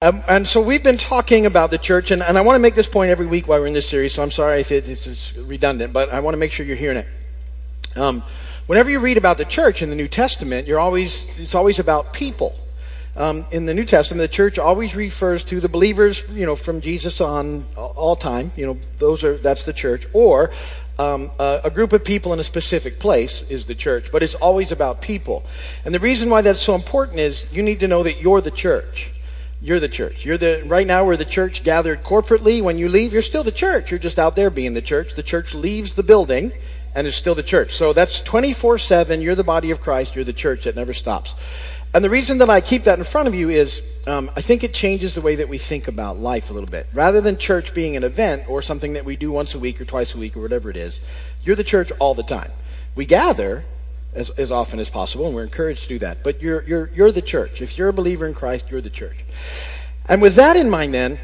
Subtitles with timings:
[0.00, 2.76] Um, and so we've been talking about the church, and, and I want to make
[2.76, 5.36] this point every week while we're in this series, so I'm sorry if it, it's,
[5.36, 7.06] redundant, but I want to make sure you're hearing it.
[7.96, 8.22] Um,
[8.68, 12.12] whenever you read about the church in the New Testament, you're always, it's always about
[12.12, 12.54] people.
[13.16, 16.80] Um, in the New Testament, the church always refers to the believers, you know, from
[16.80, 18.52] Jesus on all time.
[18.54, 20.52] You know, those are that's the church, or
[21.00, 24.12] um, a, a, group of people in a specific place is the church.
[24.12, 25.42] But it's always about people,
[25.84, 28.52] and the reason why that's so important is you need to know that you're the
[28.52, 29.10] church.
[29.60, 30.24] You're the church.
[30.24, 32.62] You're the right now we're the church gathered corporately.
[32.62, 33.90] When you leave, you're still the church.
[33.90, 35.14] You're just out there being the church.
[35.14, 36.52] The church leaves the building
[36.94, 37.72] and is still the church.
[37.72, 39.20] So that's 24/7.
[39.20, 40.14] You're the body of Christ.
[40.14, 41.34] You're the church that never stops.
[41.92, 44.62] And the reason that I keep that in front of you is um, I think
[44.62, 46.86] it changes the way that we think about life a little bit.
[46.92, 49.86] Rather than church being an event or something that we do once a week or
[49.86, 51.00] twice a week or whatever it is,
[51.42, 52.52] you're the church all the time.
[52.94, 53.64] We gather,
[54.14, 56.22] as, as often as possible, and we're encouraged to do that.
[56.24, 57.60] But you're, you're, you're the church.
[57.60, 59.24] If you're a believer in Christ, you're the church.
[60.08, 61.18] And with that in mind, then,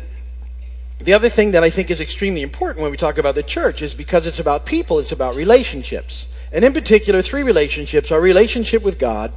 [1.01, 3.83] the other thing that I think is extremely important when we talk about the church
[3.83, 6.29] is because it's about people, it's about relationships.
[6.53, 9.33] And in particular, three relationships our relationship with God,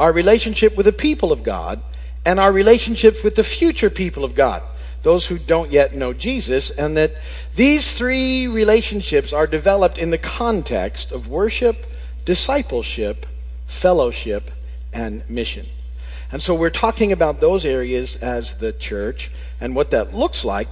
[0.00, 1.80] our relationship with the people of God,
[2.24, 4.62] and our relationships with the future people of God,
[5.02, 7.12] those who don't yet know Jesus, and that
[7.54, 11.86] these three relationships are developed in the context of worship
[12.26, 13.24] discipleship,
[13.66, 14.50] fellowship,
[14.92, 15.64] and mission.
[16.30, 20.68] And so we're talking about those areas as the church and what that looks like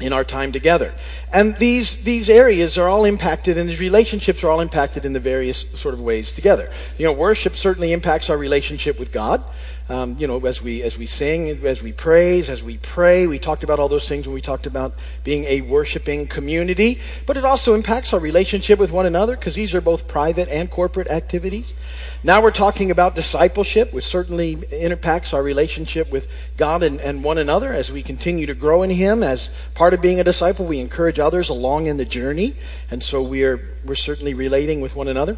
[0.00, 0.92] in our time together.
[1.32, 5.20] And these, these areas are all impacted, and these relationships are all impacted in the
[5.20, 6.70] various sort of ways together.
[6.98, 9.42] You know, worship certainly impacts our relationship with God.
[9.86, 13.38] Um, you know, as we as we sing, as we praise, as we pray, we
[13.38, 17.00] talked about all those things when we talked about being a worshiping community.
[17.26, 20.70] But it also impacts our relationship with one another because these are both private and
[20.70, 21.74] corporate activities.
[22.22, 27.36] Now we're talking about discipleship, which certainly impacts our relationship with God and, and one
[27.36, 29.22] another as we continue to grow in Him.
[29.22, 32.56] As part of being a disciple, we encourage others along in the journey,
[32.90, 35.36] and so we are we're certainly relating with one another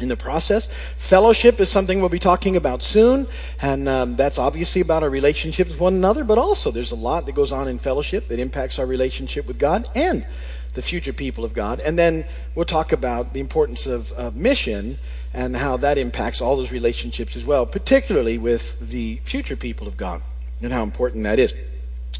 [0.00, 0.66] in the process.
[0.96, 3.26] Fellowship is something we'll be talking about soon,
[3.60, 7.26] and um, that's obviously about our relationship with one another, but also there's a lot
[7.26, 10.26] that goes on in fellowship that impacts our relationship with God and
[10.74, 11.80] the future people of God.
[11.80, 14.98] And then we'll talk about the importance of, of mission
[15.34, 19.96] and how that impacts all those relationships as well, particularly with the future people of
[19.96, 20.22] God
[20.62, 21.54] and how important that is.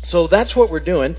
[0.02, 1.16] So that's what we're doing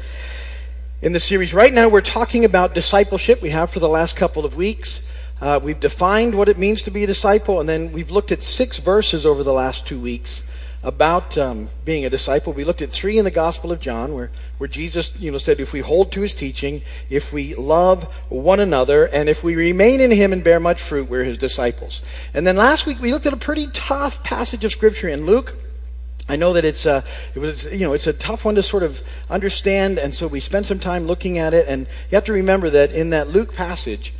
[1.02, 1.54] in the series.
[1.54, 3.42] Right now, we're talking about discipleship.
[3.42, 5.13] We have for the last couple of weeks.
[5.44, 8.42] Uh, we've defined what it means to be a disciple, and then we've looked at
[8.42, 10.42] six verses over the last two weeks
[10.82, 12.54] about um, being a disciple.
[12.54, 15.60] We looked at three in the Gospel of John, where, where Jesus, you know, said,
[15.60, 20.00] "If we hold to His teaching, if we love one another, and if we remain
[20.00, 23.26] in Him and bear much fruit, we're His disciples." And then last week we looked
[23.26, 25.58] at a pretty tough passage of Scripture in Luke.
[26.30, 27.02] I know that it's a, uh,
[27.36, 30.40] it was, you know, it's a tough one to sort of understand, and so we
[30.40, 31.68] spent some time looking at it.
[31.68, 34.14] And you have to remember that in that Luke passage,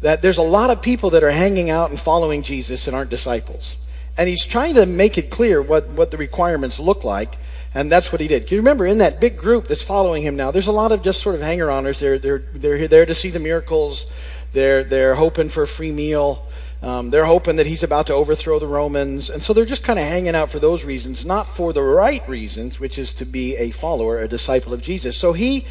[0.00, 3.10] that there's a lot of people that are hanging out and following Jesus and aren't
[3.10, 3.76] disciples.
[4.16, 7.36] And he's trying to make it clear what, what the requirements look like.
[7.72, 8.50] And that's what he did.
[8.50, 11.22] You remember in that big group that's following him now, there's a lot of just
[11.22, 12.00] sort of hanger-oners.
[12.00, 14.06] They're, they're, they're there to see the miracles.
[14.52, 16.44] They're, they're hoping for a free meal.
[16.82, 19.30] Um, they're hoping that he's about to overthrow the Romans.
[19.30, 22.26] And so they're just kind of hanging out for those reasons, not for the right
[22.28, 25.16] reasons, which is to be a follower, a disciple of Jesus.
[25.16, 25.66] So he,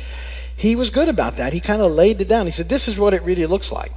[0.55, 1.51] he was good about that.
[1.51, 2.45] He kind of laid it down.
[2.45, 3.91] He said, this is what it really looks like.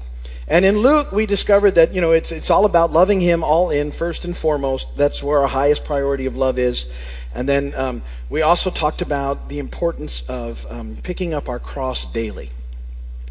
[0.52, 3.70] And in Luke, we discovered that, you know, it's, it's all about loving Him all
[3.70, 4.98] in, first and foremost.
[4.98, 6.92] That's where our highest priority of love is.
[7.34, 12.04] And then um, we also talked about the importance of um, picking up our cross
[12.04, 12.50] daily.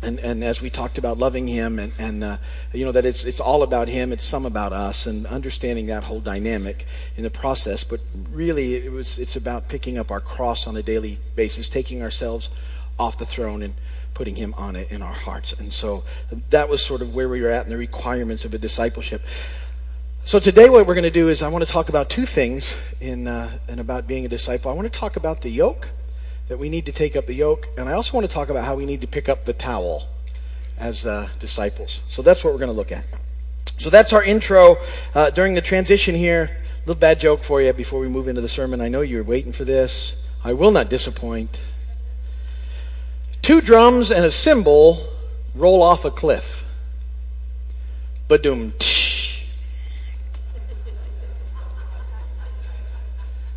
[0.02, 2.38] And, and as we talked about loving Him, and, and uh,
[2.74, 6.06] you know, that it's, it's all about Him, it's some about us, and understanding that
[6.06, 7.84] whole dynamic in the process.
[7.84, 8.00] But
[8.32, 12.50] really, it was, it's about picking up our cross on a daily basis, taking ourselves
[12.98, 13.76] off the throne and
[14.14, 15.54] putting him on it in our hearts.
[15.54, 16.04] And so
[16.50, 19.22] that was sort of where we were at in the requirements of a discipleship.
[20.24, 22.76] So today, what we're going to do is I want to talk about two things
[23.00, 24.70] in uh, and about being a disciple.
[24.70, 25.90] I want to talk about the yoke
[26.48, 28.64] that we need to take up the yoke, and I also want to talk about
[28.64, 30.08] how we need to pick up the towel
[30.78, 32.04] as uh, disciples.
[32.08, 33.06] So that's what we're going to look at.
[33.80, 34.76] So that's our intro
[35.16, 36.50] uh, during the transition here.
[36.86, 38.80] Little bad joke for you before we move into the sermon.
[38.80, 40.28] I know you're waiting for this.
[40.44, 41.62] I will not disappoint.
[43.42, 45.00] Two drums and a cymbal
[45.56, 46.64] roll off a cliff.
[48.28, 48.72] Badoom.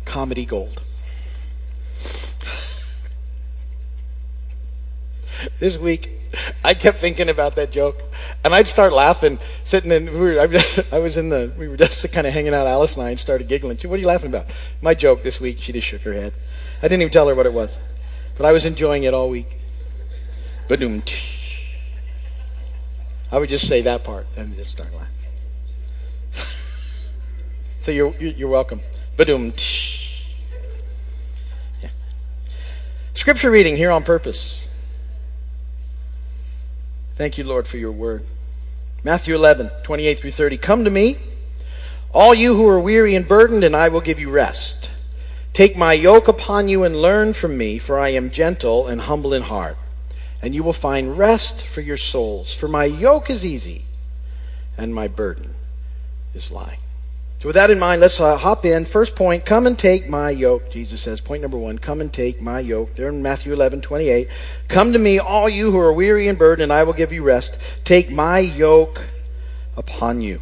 [0.05, 0.77] Comedy gold.
[5.59, 6.09] this week,
[6.63, 8.01] I kept thinking about that joke,
[8.43, 10.05] and I'd start laughing, sitting in.
[10.05, 10.47] We were, I
[10.97, 11.53] was in the.
[11.59, 12.65] We were just kind of hanging out.
[12.65, 13.77] Alice and I and started giggling.
[13.77, 14.47] She, What are you laughing about?
[14.81, 15.59] My joke this week.
[15.59, 16.33] She just shook her head.
[16.79, 17.79] I didn't even tell her what it was,
[18.35, 19.59] but I was enjoying it all week.
[20.67, 21.03] Badoom.
[23.31, 25.11] I would just say that part and just start laughing.
[27.81, 28.79] so you're you're welcome.
[29.17, 29.53] Badoom.
[31.81, 31.89] Yeah.
[33.13, 34.65] Scripture reading here on purpose.
[37.15, 38.23] Thank you, Lord, for your word.
[39.03, 40.57] Matthew 11, 28 through 30.
[40.57, 41.17] Come to me,
[42.11, 44.89] all you who are weary and burdened, and I will give you rest.
[45.53, 49.33] Take my yoke upon you and learn from me, for I am gentle and humble
[49.33, 49.77] in heart,
[50.45, 52.53] and you will find rest for your souls.
[52.53, 53.81] For my yoke is easy,
[54.77, 55.49] and my burden
[56.35, 56.77] is light.
[57.39, 58.85] So, with that in mind, let's uh, hop in.
[58.85, 60.69] First point come and take my yoke.
[60.69, 62.93] Jesus says, point number one, come and take my yoke.
[62.93, 64.27] There in Matthew 11, 28.
[64.67, 67.23] Come to me, all you who are weary and burdened, and I will give you
[67.23, 67.59] rest.
[67.83, 69.01] Take my yoke
[69.75, 70.41] upon you.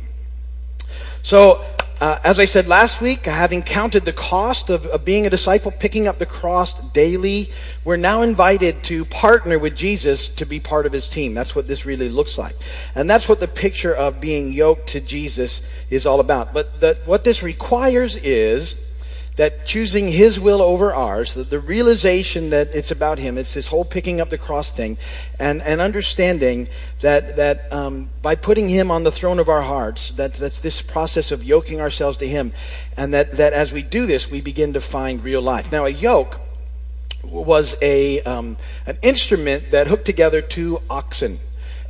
[1.22, 1.64] So,
[2.02, 5.72] uh, as I said last week, having counted the cost of, of, being a disciple,
[5.72, 7.48] picking up the cross daily,
[7.86, 11.34] we're now invited to partner with Jesus to be part of his team.
[11.34, 12.56] That's what this really looks like.
[12.96, 16.54] And that's what the picture of being yoked to Jesus is all about.
[16.54, 18.93] But the, what this requires is
[19.36, 23.68] that choosing his will over ours, the, the realization that it's about him, it's this
[23.68, 24.98] whole picking up the cross thing,
[25.40, 26.68] and, and understanding
[27.02, 30.82] that, that um, by putting him on the throne of our hearts, that, that's this
[30.82, 32.52] process of yoking ourselves to him,
[32.96, 35.72] and that, that as we do this, we begin to find real life.
[35.72, 36.40] Now, a yoke
[37.24, 41.38] was a, um, an instrument that hooked together two oxen,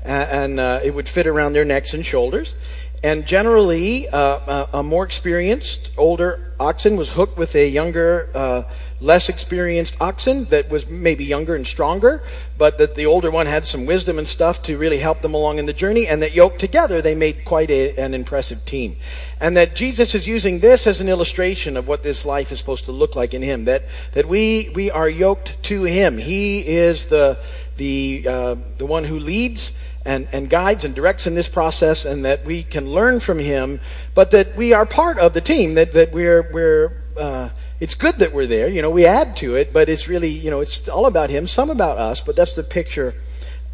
[0.03, 2.55] and, and uh, it would fit around their necks and shoulders.
[3.03, 8.63] And generally, uh, a more experienced, older oxen was hooked with a younger, uh,
[9.01, 12.23] less experienced oxen that was maybe younger and stronger,
[12.57, 15.57] but that the older one had some wisdom and stuff to really help them along
[15.57, 18.95] in the journey, and that yoked together they made quite a, an impressive team.
[19.41, 22.85] And that Jesus is using this as an illustration of what this life is supposed
[22.85, 23.65] to look like in Him.
[23.65, 23.83] That
[24.13, 26.17] that we we are yoked to Him.
[26.17, 27.37] He is the
[27.75, 32.25] the uh, the one who leads and, and guides and directs in this process and
[32.25, 33.79] that we can learn from him,
[34.13, 38.15] but that we are part of the team, that, that we're, we're uh, it's good
[38.15, 38.67] that we're there.
[38.67, 41.47] You know, we add to it, but it's really, you know, it's all about him,
[41.47, 43.13] some about us, but that's the picture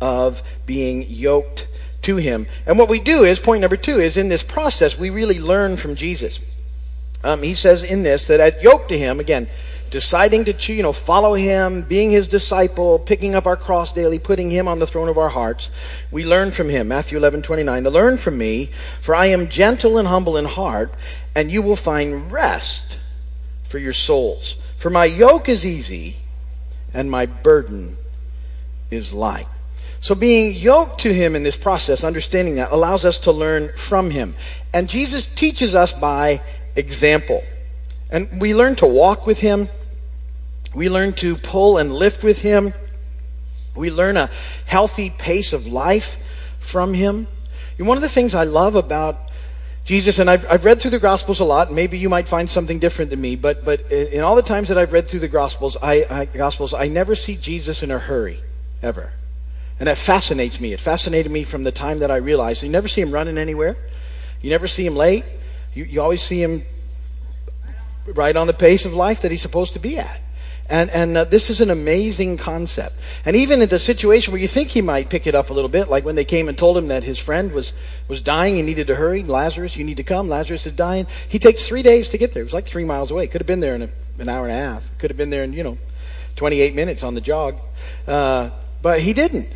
[0.01, 1.67] of being yoked
[2.03, 2.47] to him.
[2.65, 5.77] And what we do is, point number two, is in this process, we really learn
[5.77, 6.39] from Jesus.
[7.23, 9.47] Um, he says in this that at yoke to him, again,
[9.89, 14.50] deciding to you know follow him being his disciple picking up our cross daily putting
[14.50, 15.71] him on the throne of our hearts.
[16.12, 18.69] We learn from him matthew 11 29 to learn from me
[19.01, 20.94] for i am gentle and humble in heart
[21.36, 23.00] and you will find rest
[23.63, 24.56] for your souls.
[24.77, 26.18] For my yoke is easy
[26.94, 27.95] and my burden
[28.89, 29.47] is light.
[30.01, 34.09] So being yoked to him in this process understanding that allows us to learn from
[34.09, 34.35] him.
[34.74, 36.42] And jesus teaches us by
[36.75, 37.44] example.
[38.12, 39.68] And we learn to walk with him
[40.74, 42.74] we learn to pull and lift with Him.
[43.75, 44.30] We learn a
[44.66, 46.18] healthy pace of life
[46.60, 47.27] from Him.
[47.77, 49.18] One of the things I love about
[49.86, 51.71] Jesus, and I've, I've read through the Gospels a lot.
[51.71, 54.77] Maybe you might find something different than me, but but in all the times that
[54.77, 58.39] I've read through the Gospels, I, I Gospels, I never see Jesus in a hurry,
[58.83, 59.13] ever,
[59.80, 60.74] and that fascinates me.
[60.74, 63.77] It fascinated me from the time that I realized you never see him running anywhere,
[64.42, 65.24] you never see him late.
[65.74, 66.63] You, you always see him
[68.13, 70.21] right on the pace of life that he's supposed to be at.
[70.69, 72.95] And, and uh, this is an amazing concept.
[73.26, 75.69] And even in the situation where you think he might pick it up a little
[75.69, 77.73] bit, like when they came and told him that his friend was,
[78.07, 81.07] was dying, he needed to hurry, Lazarus, you need to come, Lazarus is dying.
[81.28, 82.42] He takes three days to get there.
[82.42, 83.26] It was like three miles away.
[83.26, 84.95] Could have been there in a, an hour and a half.
[84.99, 85.78] Could have been there in, you know,
[86.35, 87.59] 28 minutes on the jog.
[88.07, 88.52] Uh,
[88.83, 89.49] but he didn't.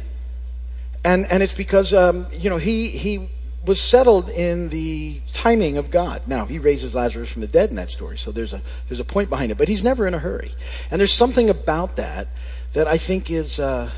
[1.06, 3.30] And, and it's because, um, you know, he, he
[3.66, 6.28] was settled in the timing of God.
[6.28, 9.06] Now, he raises Lazarus from the dead in that story, so there's a, there's a
[9.06, 10.52] point behind it, but he's never in a hurry.
[10.92, 12.28] And there's something about that
[12.74, 13.90] that I think is, uh,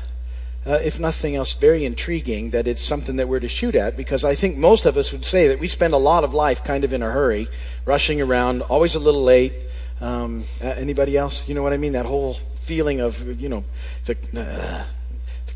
[0.64, 4.24] uh, if nothing else, very intriguing that it's something that we're to shoot at because
[4.24, 6.84] I think most of us would say that we spend a lot of life kind
[6.84, 7.48] of in a hurry,
[7.84, 9.52] rushing around, always a little late.
[10.00, 11.48] Um, anybody else?
[11.48, 11.92] You know what I mean?
[11.92, 13.64] That whole feeling of, you know,
[14.04, 14.84] the, uh,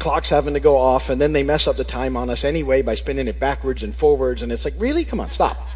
[0.01, 2.83] clock's having to go off, and then they mess up the time on us anyway
[2.83, 4.43] by spinning it backwards and forwards.
[4.43, 5.05] And it's like, really?
[5.05, 5.69] Come on, stop.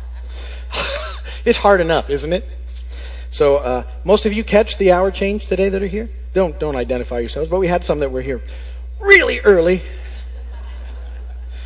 [1.44, 2.44] it's hard enough, isn't it?
[3.30, 6.08] So uh, most of you catch the hour change today that are here.
[6.32, 8.40] Don't don't identify yourselves, but we had some that were here
[9.00, 9.82] really early.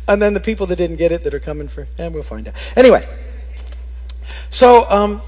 [0.08, 2.48] and then the people that didn't get it that are coming for, and we'll find
[2.48, 2.56] out.
[2.76, 3.08] Anyway,
[4.50, 5.22] so um,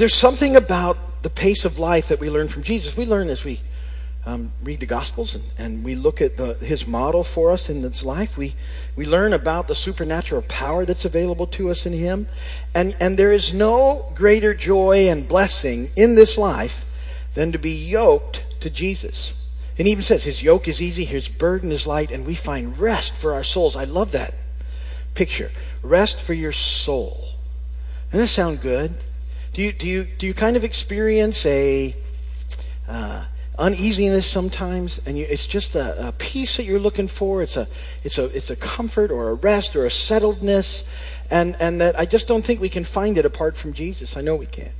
[0.00, 2.96] there's something about the pace of life that we learn from Jesus.
[2.96, 3.60] We learn as we
[4.24, 7.82] um, read the Gospels and, and we look at the, his model for us in
[7.82, 8.38] this life.
[8.38, 8.54] We,
[8.96, 12.28] we learn about the supernatural power that's available to us in him.
[12.74, 16.90] And, and there is no greater joy and blessing in this life
[17.34, 19.50] than to be yoked to Jesus.
[19.76, 22.78] And he even says his yoke is easy, his burden is light, and we find
[22.78, 23.76] rest for our souls.
[23.76, 24.32] I love that
[25.14, 25.50] picture.
[25.82, 27.34] Rest for your soul.
[28.10, 28.96] Doesn't that sound good?
[29.52, 31.94] Do you, do you, do you kind of experience a,
[32.88, 33.24] uh,
[33.60, 37.42] uneasiness sometimes, and you, it's just a, a, peace that you're looking for.
[37.42, 37.68] It's a,
[38.02, 40.88] it's a, it's a comfort or a rest or a settledness,
[41.30, 44.16] and and that I just don't think we can find it apart from Jesus.
[44.16, 44.72] I know we can't,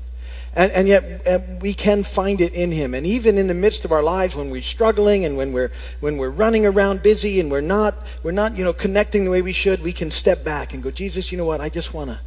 [0.55, 2.95] and and yet and we can find it in Him.
[2.95, 6.17] And even in the midst of our lives, when we're struggling and when we're when
[6.17, 9.53] we're running around busy and we're not we're not you know connecting the way we
[9.53, 11.61] should, we can step back and go, Jesus, you know what?
[11.61, 12.19] I just want to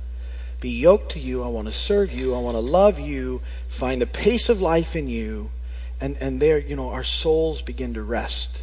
[0.64, 1.44] be yoked to you.
[1.44, 2.34] I want to serve you.
[2.34, 3.42] I want to love you.
[3.68, 5.52] Find the pace of life in you
[6.00, 8.62] and, and there, you know, our souls begin to rest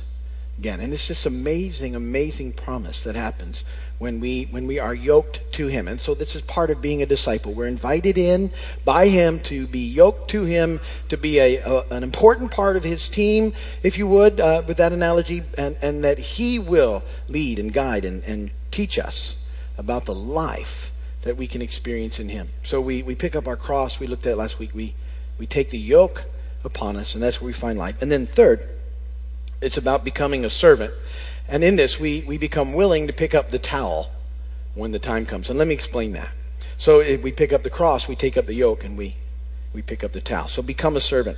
[0.58, 0.80] again.
[0.80, 3.64] And it's this amazing, amazing promise that happens
[3.98, 5.88] when we when we are yoked to him.
[5.88, 7.52] And so this is part of being a disciple.
[7.52, 8.50] We're invited in
[8.84, 12.84] by him to be yoked to him, to be a, a an important part of
[12.84, 13.52] his team,
[13.82, 18.04] if you would, uh, with that analogy, and, and that he will lead and guide
[18.04, 19.36] and, and teach us
[19.78, 20.89] about the life
[21.22, 22.48] that we can experience in him.
[22.62, 24.94] So we, we pick up our cross, we looked at last week, we,
[25.38, 26.24] we take the yoke
[26.64, 28.00] upon us, and that's where we find life.
[28.00, 28.66] And then, third,
[29.60, 30.92] it's about becoming a servant.
[31.48, 34.10] And in this, we, we become willing to pick up the towel
[34.74, 35.50] when the time comes.
[35.50, 36.30] And let me explain that.
[36.78, 39.16] So, if we pick up the cross, we take up the yoke, and we,
[39.74, 40.48] we pick up the towel.
[40.48, 41.36] So, become a servant.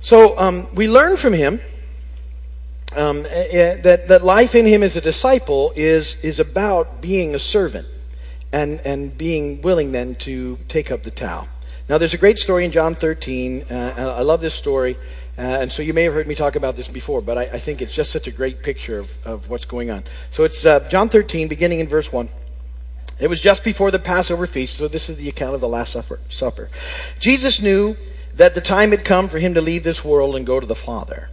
[0.00, 1.60] So, um, we learn from him
[2.96, 7.34] um, eh, eh, that, that life in him as a disciple is, is about being
[7.34, 7.86] a servant
[8.52, 11.48] and, and being willing then to take up the towel.
[11.88, 13.62] Now, there's a great story in John 13.
[13.70, 14.96] Uh, I love this story.
[15.38, 17.58] Uh, and so you may have heard me talk about this before, but I, I
[17.58, 20.02] think it's just such a great picture of, of what's going on.
[20.32, 22.28] So it's uh, John 13, beginning in verse 1.
[23.20, 25.96] It was just before the Passover feast, so this is the account of the Last
[26.28, 26.70] Supper.
[27.20, 27.96] Jesus knew
[28.34, 30.74] that the time had come for him to leave this world and go to the
[30.74, 31.28] Father.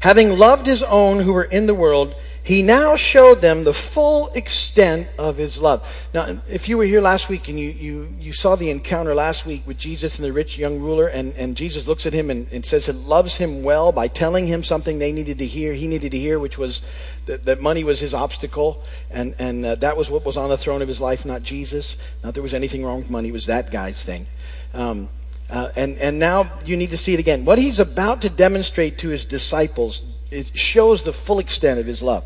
[0.00, 2.14] Having loved his own who were in the world,
[2.50, 6.08] he now showed them the full extent of his love.
[6.12, 9.46] Now, if you were here last week and you, you, you saw the encounter last
[9.46, 12.50] week with Jesus and the rich young ruler, and, and Jesus looks at him and,
[12.50, 15.86] and says it loves him well by telling him something they needed to hear, he
[15.86, 16.82] needed to hear, which was
[17.26, 20.58] that, that money was his obstacle, and, and uh, that was what was on the
[20.58, 21.96] throne of his life, not Jesus.
[22.24, 24.26] Not there was anything wrong with money, it was that guy's thing.
[24.74, 25.08] Um,
[25.48, 27.44] uh, and, and now you need to see it again.
[27.44, 32.02] What he's about to demonstrate to his disciples it shows the full extent of his
[32.02, 32.24] love.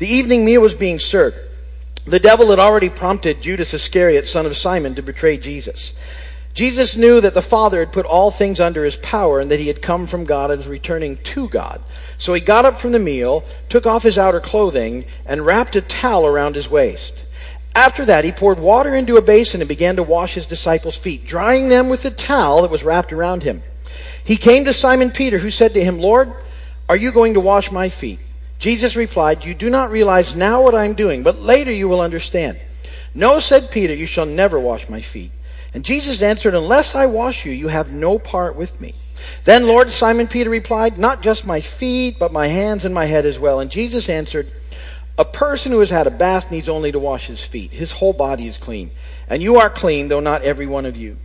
[0.00, 1.36] The evening meal was being served.
[2.06, 5.92] The devil had already prompted Judas Iscariot, son of Simon, to betray Jesus.
[6.54, 9.66] Jesus knew that the Father had put all things under his power and that he
[9.66, 11.82] had come from God and was returning to God.
[12.16, 15.82] So he got up from the meal, took off his outer clothing, and wrapped a
[15.82, 17.26] towel around his waist.
[17.74, 21.26] After that, he poured water into a basin and began to wash his disciples' feet,
[21.26, 23.62] drying them with the towel that was wrapped around him.
[24.24, 26.32] He came to Simon Peter, who said to him, Lord,
[26.88, 28.18] are you going to wash my feet?
[28.60, 32.00] Jesus replied, You do not realize now what I am doing, but later you will
[32.00, 32.60] understand.
[33.14, 35.32] No, said Peter, you shall never wash my feet.
[35.74, 38.94] And Jesus answered, Unless I wash you, you have no part with me.
[39.44, 43.24] Then Lord Simon Peter replied, Not just my feet, but my hands and my head
[43.24, 43.60] as well.
[43.60, 44.52] And Jesus answered,
[45.18, 47.70] A person who has had a bath needs only to wash his feet.
[47.70, 48.90] His whole body is clean.
[49.28, 51.16] And you are clean, though not every one of you.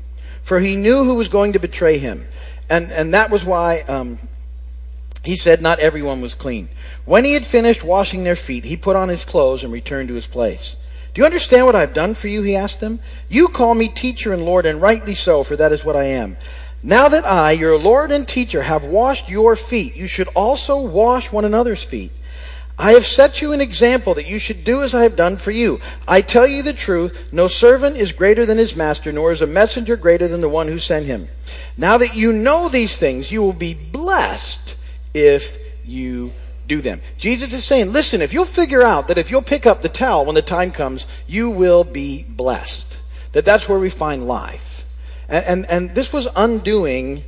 [0.42, 2.26] For he knew who was going to betray him.
[2.70, 4.20] And, and that was why um,
[5.26, 6.70] he said not everyone was clean.
[7.06, 10.16] When he had finished washing their feet, he put on his clothes and returned to
[10.16, 10.76] his place.
[11.14, 12.42] Do you understand what I've done for you?
[12.42, 13.00] He asked them.
[13.30, 16.38] You call me teacher and Lord, and rightly so, for that is what I am.
[16.84, 21.32] Now that I, your Lord and teacher, have washed your feet, you should also wash
[21.32, 22.12] one another's feet.
[22.78, 25.52] I have set you an example that you should do as I have done for
[25.52, 25.80] you.
[26.08, 29.48] I tell you the truth, no servant is greater than his master, nor is a
[29.48, 31.30] messenger greater than the one who sent him.
[31.78, 34.76] Now that you know these things, you will be blessed
[35.16, 36.34] if you
[36.68, 37.02] do them.
[37.18, 40.26] Jesus is saying, listen, if you'll figure out that if you'll pick up the towel
[40.26, 43.00] when the time comes, you will be blessed.
[43.32, 44.86] That that's where we find life.
[45.30, 47.24] And, and, and this was undoing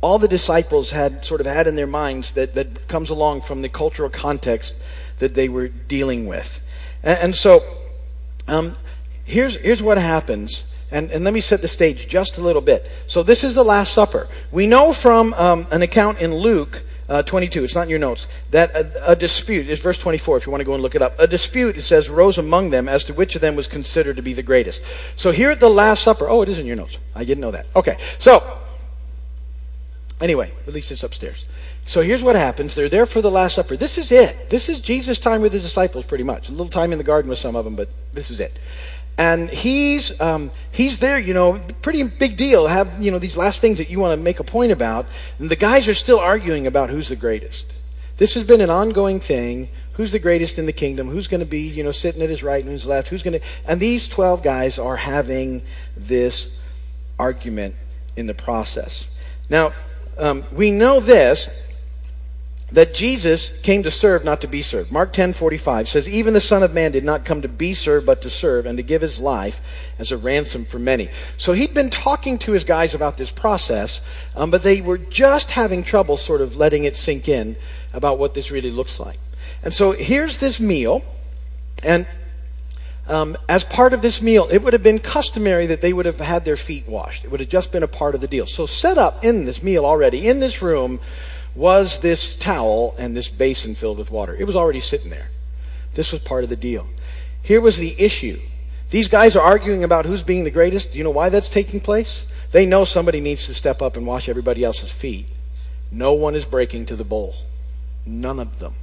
[0.00, 3.62] all the disciples had sort of had in their minds that, that comes along from
[3.62, 4.80] the cultural context
[5.18, 6.60] that they were dealing with.
[7.02, 7.60] And, and so,
[8.46, 8.76] um,
[9.24, 10.74] here's, here's what happens.
[10.92, 12.88] And, and, let me set the stage just a little bit.
[13.06, 14.28] So this is the Last Supper.
[14.52, 18.28] We know from um, an account in Luke uh, 22, it's not in your notes,
[18.50, 21.02] that a, a dispute, is verse 24 if you want to go and look it
[21.02, 21.18] up.
[21.18, 24.22] A dispute, it says, rose among them as to which of them was considered to
[24.22, 24.84] be the greatest.
[25.16, 26.98] So here at the Last Supper, oh, it is in your notes.
[27.14, 27.66] I didn't know that.
[27.74, 28.58] Okay, so,
[30.20, 31.46] anyway, at least it's upstairs.
[31.86, 32.74] So here's what happens.
[32.74, 33.74] They're there for the Last Supper.
[33.74, 34.50] This is it.
[34.50, 36.50] This is Jesus' time with his disciples, pretty much.
[36.50, 38.58] A little time in the garden with some of them, but this is it.
[39.18, 42.68] And he's um, he's there, you know, pretty big deal.
[42.68, 45.06] Have you know these last things that you want to make a point about,
[45.40, 47.74] and the guys are still arguing about who's the greatest.
[48.16, 49.68] This has been an ongoing thing.
[49.94, 51.08] Who's the greatest in the kingdom?
[51.08, 53.08] Who's going to be, you know, sitting at his right and who's left?
[53.08, 53.44] Who's going to?
[53.66, 55.62] And these twelve guys are having
[55.96, 56.62] this
[57.18, 57.74] argument
[58.14, 59.08] in the process.
[59.50, 59.72] Now,
[60.16, 61.67] um, we know this
[62.70, 64.92] that Jesus came to serve, not to be served.
[64.92, 68.04] Mark 10 45 says, Even the Son of Man did not come to be served,
[68.04, 69.60] but to serve, and to give his life
[69.98, 71.08] as a ransom for many.
[71.38, 74.06] So he'd been talking to his guys about this process,
[74.36, 77.56] um, but they were just having trouble sort of letting it sink in
[77.94, 79.18] about what this really looks like.
[79.62, 81.02] And so here's this meal,
[81.82, 82.06] and
[83.08, 86.20] um, as part of this meal, it would have been customary that they would have
[86.20, 87.24] had their feet washed.
[87.24, 88.44] It would have just been a part of the deal.
[88.44, 91.00] So set up in this meal already, in this room,
[91.58, 94.34] was this towel and this basin filled with water.
[94.36, 95.28] It was already sitting there.
[95.94, 96.86] This was part of the deal.
[97.42, 98.38] Here was the issue.
[98.90, 100.92] These guys are arguing about who's being the greatest.
[100.92, 102.26] Do you know why that's taking place?
[102.52, 105.26] They know somebody needs to step up and wash everybody else's feet.
[105.90, 107.34] No one is breaking to the bowl.
[108.06, 108.74] None of them.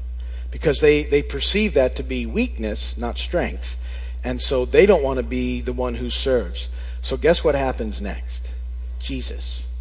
[0.52, 3.78] Because they, they perceive that to be weakness, not strength.
[4.22, 6.68] And so they don't want to be the one who serves.
[7.02, 8.54] So guess what happens next?
[9.00, 9.75] Jesus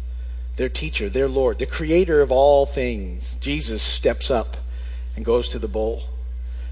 [0.55, 4.57] their teacher, their Lord, the creator of all things, Jesus steps up
[5.15, 6.03] and goes to the bowl.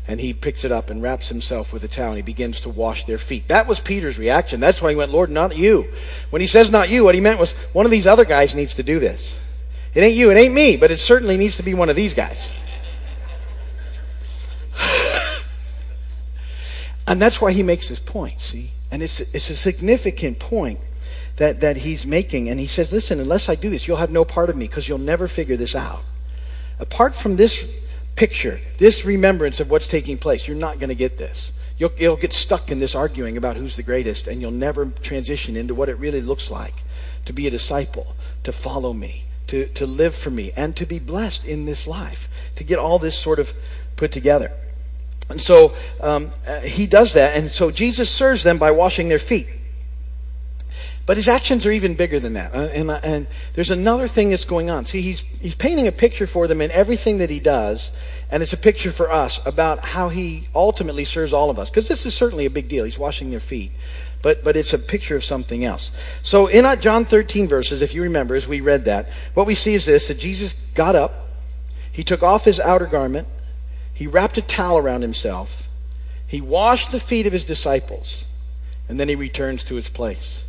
[0.06, 2.70] And he picks it up and wraps himself with a towel and he begins to
[2.70, 3.48] wash their feet.
[3.48, 4.60] That was Peter's reaction.
[4.60, 5.88] That's why he went, Lord, not you.
[6.30, 8.74] When he says not you, what he meant was one of these other guys needs
[8.76, 9.40] to do this.
[9.94, 12.14] It ain't you, it ain't me, but it certainly needs to be one of these
[12.14, 12.52] guys.
[17.08, 18.72] and that's why he makes this point, see?
[18.92, 20.80] And it's, it's a significant point
[21.38, 22.50] that, that he's making.
[22.50, 24.88] And he says, Listen, unless I do this, you'll have no part of me because
[24.88, 26.04] you'll never figure this out.
[26.80, 27.82] Apart from this
[28.16, 31.54] picture, this remembrance of what's taking place, you're not going to get this.
[31.78, 35.56] You'll, you'll get stuck in this arguing about who's the greatest, and you'll never transition
[35.56, 36.76] into what it really looks like
[37.26, 41.00] to be a disciple, to follow me, to, to live for me, and to be
[41.00, 43.54] blessed in this life, to get all this sort of
[43.96, 44.52] put together.
[45.30, 49.20] And so um, uh, he does that, and so Jesus serves them by washing their
[49.20, 49.48] feet.
[51.06, 52.56] But his actions are even bigger than that.
[52.56, 54.86] Uh, and, uh, and, there's another thing that's going on.
[54.86, 57.92] See, he's, he's painting a picture for them in everything that he does,
[58.32, 61.70] and it's a picture for us about how he ultimately serves all of us.
[61.70, 62.86] Because this is certainly a big deal.
[62.86, 63.72] He's washing their feet.
[64.22, 65.92] But, but it's a picture of something else.
[66.24, 69.56] So in uh, John 13 verses, if you remember, as we read that, what we
[69.56, 71.28] see is this, that Jesus got up,
[71.92, 73.28] he took off his outer garment,
[73.94, 75.68] he wrapped a towel around himself,
[76.26, 78.26] he washed the feet of his disciples,
[78.88, 80.46] and then he returns to his place.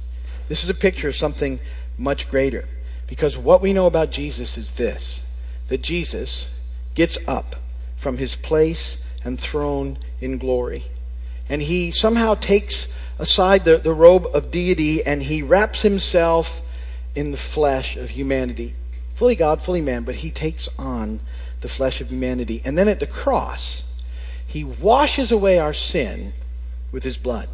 [0.49, 1.61] This is a picture of something
[1.99, 2.65] much greater.
[3.07, 5.25] Because what we know about Jesus is this
[5.69, 6.61] that Jesus
[6.95, 7.57] gets up
[7.97, 10.85] from his place and throne in glory.
[11.49, 16.61] And he somehow takes aside the, the robe of deity and he wraps himself
[17.15, 18.75] in the flesh of humanity.
[19.15, 21.21] Fully God, fully man, but he takes on
[21.61, 22.61] the flesh of humanity.
[22.65, 23.85] And then at the cross,
[24.47, 26.33] he washes away our sin
[26.93, 27.49] with his blood.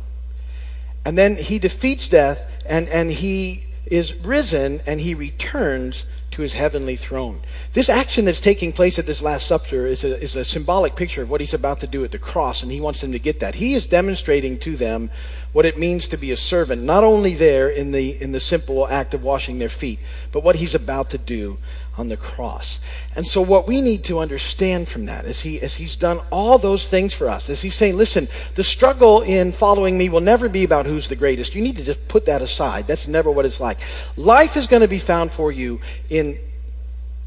[1.04, 6.52] And then he defeats death and, and he is risen and he returns to his
[6.52, 7.40] heavenly throne.
[7.72, 11.22] This action that's taking place at this Last Supper is a, is a symbolic picture
[11.22, 13.40] of what he's about to do at the cross, and he wants them to get
[13.40, 13.56] that.
[13.56, 15.10] He is demonstrating to them
[15.52, 18.86] what it means to be a servant, not only there in the, in the simple
[18.86, 19.98] act of washing their feet,
[20.32, 21.58] but what he's about to do
[21.98, 22.80] on the cross.
[23.16, 26.56] And so what we need to understand from that is he as he's done all
[26.56, 30.48] those things for us, is he's saying, listen, the struggle in following me will never
[30.48, 31.54] be about who's the greatest.
[31.54, 32.86] You need to just put that aside.
[32.86, 33.78] That's never what it's like.
[34.16, 36.38] Life is going to be found for you in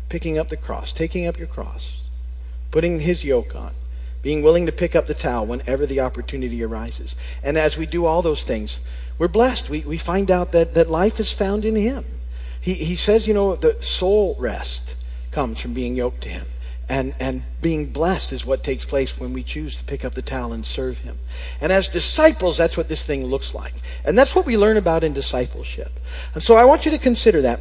[0.09, 2.07] picking up the cross, taking up your cross,
[2.71, 3.73] putting his yoke on,
[4.23, 7.15] being willing to pick up the towel whenever the opportunity arises.
[7.43, 8.79] And as we do all those things,
[9.19, 9.69] we're blessed.
[9.69, 12.05] We, we find out that, that life is found in him.
[12.59, 14.95] He, he says, you know, the soul rest
[15.31, 16.45] comes from being yoked to him.
[16.89, 20.21] And, and being blessed is what takes place when we choose to pick up the
[20.21, 21.17] towel and serve him.
[21.59, 23.73] And as disciples, that's what this thing looks like.
[24.05, 25.91] And that's what we learn about in discipleship.
[26.33, 27.59] And so I want you to consider that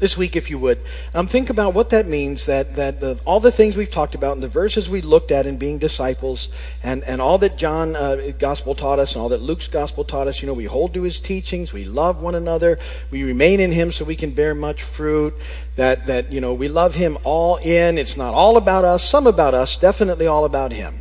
[0.00, 0.82] this week, if you would,
[1.14, 4.32] um, think about what that means that, that the, all the things we've talked about
[4.32, 6.48] and the verses we looked at in being disciples
[6.82, 10.26] and, and all that John uh, gospel taught us and all that Luke's gospel taught
[10.26, 10.40] us.
[10.40, 12.78] You know, we hold to his teachings, we love one another,
[13.10, 15.34] we remain in him so we can bear much fruit,
[15.76, 17.98] that, that, you know, we love him all in.
[17.98, 20.94] It's not all about us, some about us, definitely all about him.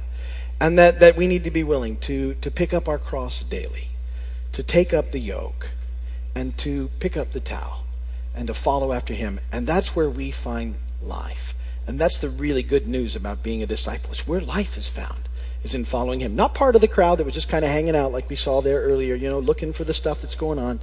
[0.59, 3.87] And that, that we need to be willing to, to pick up our cross daily,
[4.51, 5.69] to take up the yoke,
[6.35, 7.85] and to pick up the towel
[8.35, 9.39] and to follow after him.
[9.51, 11.53] And that's where we find life.
[11.87, 14.11] And that's the really good news about being a disciple.
[14.11, 15.27] It's where life is found,
[15.63, 16.35] is in following him.
[16.35, 18.61] Not part of the crowd that was just kind of hanging out like we saw
[18.61, 20.79] there earlier, you know, looking for the stuff that's going on,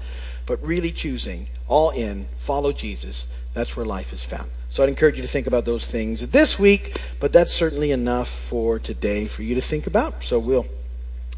[0.46, 3.28] but really choosing, all in, follow Jesus.
[3.54, 4.50] That's where life is found.
[4.68, 8.28] So I'd encourage you to think about those things this week, but that's certainly enough
[8.28, 10.22] for today for you to think about.
[10.22, 10.66] So we'll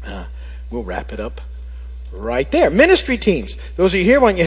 [0.05, 0.25] uh,
[0.69, 1.41] we'll wrap it up
[2.11, 2.69] right there.
[2.69, 3.55] Ministry teams.
[3.75, 4.37] Those of you here, want you